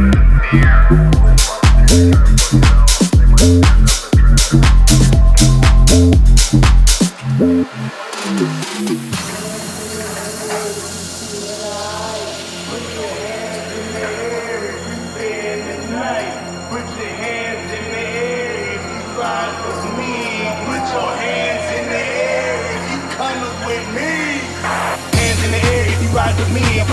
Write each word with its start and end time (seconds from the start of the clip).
Yeah. 0.00 0.90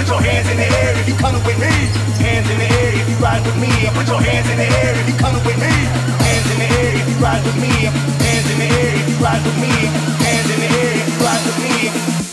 Put 0.08 0.24
your 0.24 0.32
hands 0.32 0.50
in 0.50 0.56
the 0.56 0.64
air 0.64 0.98
if 0.98 1.06
you 1.06 1.16
coming 1.16 1.44
with 1.44 1.60
me. 1.60 1.68
Hands 1.68 2.50
in 2.50 2.58
the 2.58 2.64
air 2.64 2.94
if 2.96 3.10
you 3.10 3.18
ride 3.18 3.46
with 3.46 3.58
me. 3.58 3.68
Put 3.92 4.08
your 4.08 4.22
hands 4.22 4.50
in 4.50 4.56
the 4.56 4.64
air 4.64 4.96
if 4.96 5.06
you 5.06 5.18
coming 5.20 5.44
with 5.44 5.60
me. 5.60 5.68
Hands 5.68 6.50
in 6.50 6.60
the 6.60 6.68
air 6.80 6.96
if 6.96 7.10
you 7.10 7.16
ride 7.20 7.44
with 7.44 7.60
me. 7.60 7.68
Hands 7.68 8.50
in 8.50 8.58
the 8.58 8.68
air 8.72 8.96
if 8.96 9.10
you 9.10 9.16
ride 9.20 9.44
with 9.44 9.60
me. 9.60 9.68
Hands 9.68 10.50
in 10.50 10.60
the 10.64 10.70
air 10.80 10.94
if 10.96 11.08
you 11.12 11.26
ride 11.28 11.44
with 11.44 12.24
me. 12.24 12.27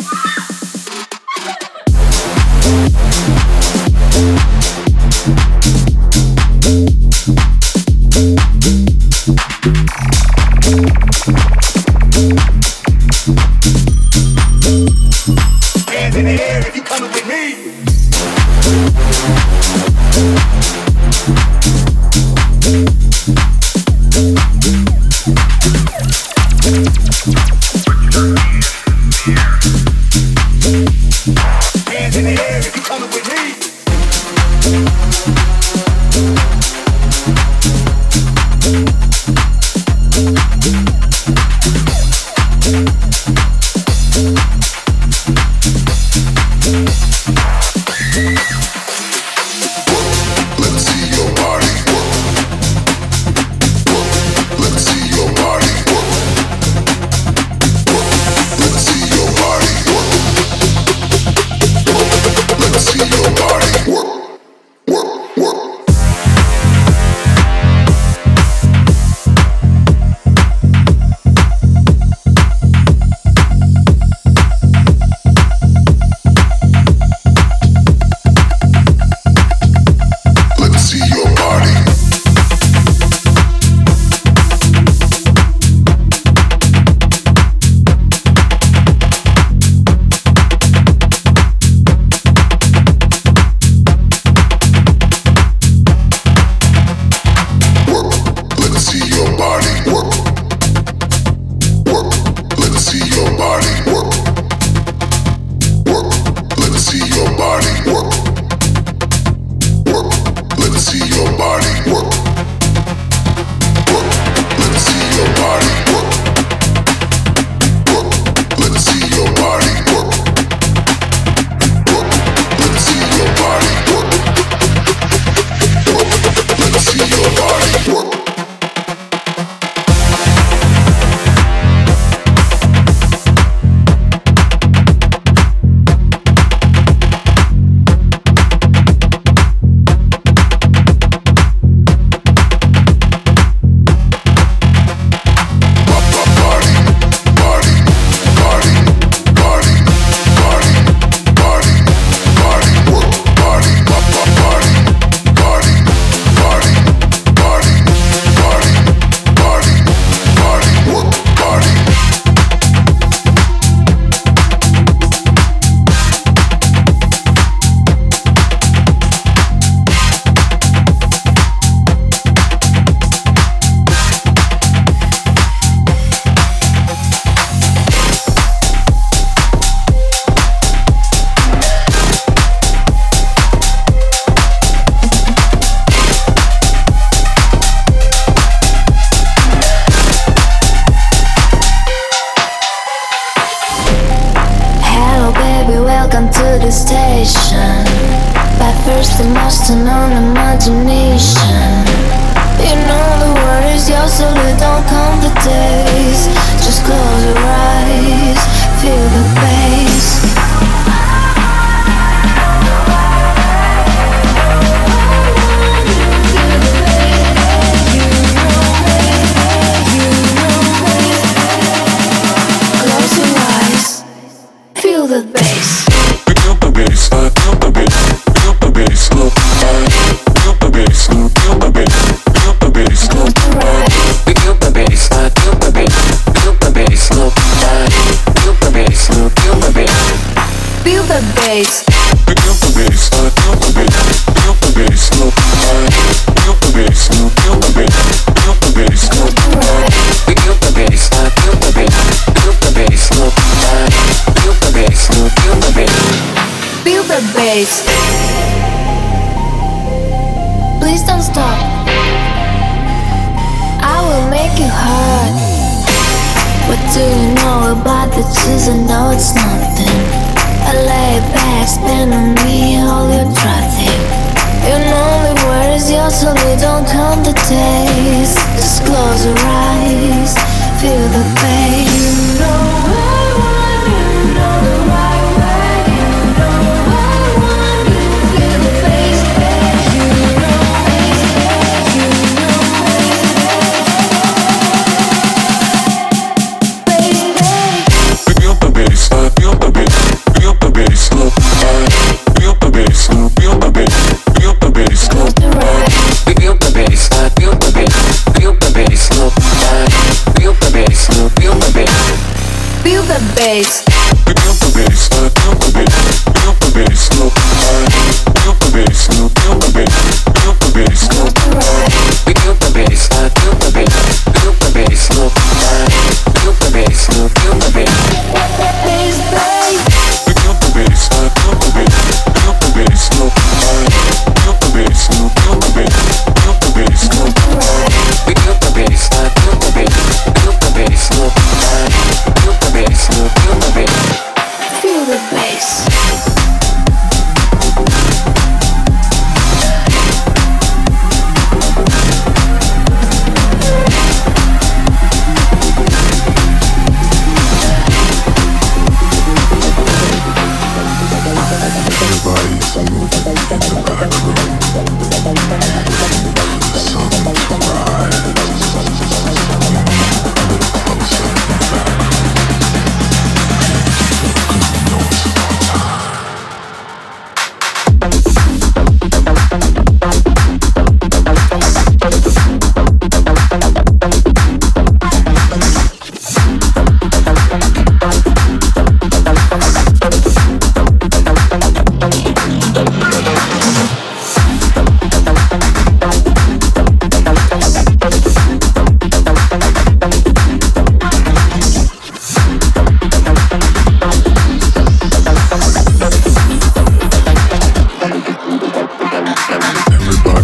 everybody. 410.06 410.43